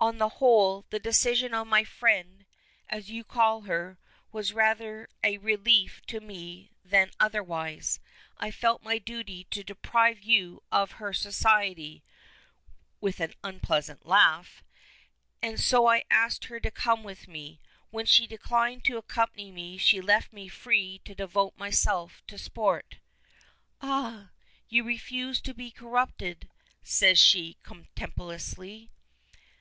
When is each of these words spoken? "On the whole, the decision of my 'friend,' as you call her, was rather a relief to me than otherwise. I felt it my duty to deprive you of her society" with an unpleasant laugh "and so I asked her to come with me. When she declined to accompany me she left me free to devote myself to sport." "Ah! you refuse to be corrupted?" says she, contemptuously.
"On 0.00 0.18
the 0.18 0.28
whole, 0.28 0.84
the 0.90 0.98
decision 0.98 1.54
of 1.54 1.68
my 1.68 1.84
'friend,' 1.84 2.44
as 2.88 3.10
you 3.12 3.22
call 3.22 3.60
her, 3.60 3.96
was 4.32 4.52
rather 4.52 5.08
a 5.22 5.38
relief 5.38 6.02
to 6.08 6.18
me 6.18 6.72
than 6.84 7.12
otherwise. 7.20 8.00
I 8.38 8.50
felt 8.50 8.80
it 8.80 8.84
my 8.84 8.98
duty 8.98 9.44
to 9.52 9.62
deprive 9.62 10.20
you 10.20 10.64
of 10.72 10.90
her 10.98 11.12
society" 11.12 12.02
with 13.00 13.20
an 13.20 13.34
unpleasant 13.44 14.04
laugh 14.04 14.64
"and 15.40 15.60
so 15.60 15.86
I 15.88 16.02
asked 16.10 16.46
her 16.46 16.58
to 16.58 16.72
come 16.72 17.04
with 17.04 17.28
me. 17.28 17.60
When 17.90 18.04
she 18.04 18.26
declined 18.26 18.82
to 18.86 18.96
accompany 18.98 19.52
me 19.52 19.78
she 19.78 20.00
left 20.00 20.32
me 20.32 20.48
free 20.48 21.00
to 21.04 21.14
devote 21.14 21.56
myself 21.56 22.20
to 22.26 22.36
sport." 22.36 22.96
"Ah! 23.80 24.30
you 24.68 24.82
refuse 24.82 25.40
to 25.42 25.54
be 25.54 25.70
corrupted?" 25.70 26.48
says 26.82 27.16
she, 27.20 27.56
contemptuously. 27.62 28.90